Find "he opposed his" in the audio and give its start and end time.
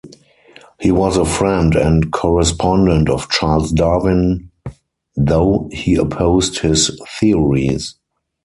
5.71-6.99